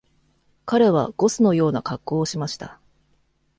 [0.65, 2.79] 彼はゴスのような格好をしました。